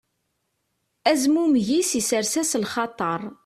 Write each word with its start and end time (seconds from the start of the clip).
Azmummeg-is 1.11 1.91
isers-as 1.99 2.51
lxaṭer. 2.63 3.21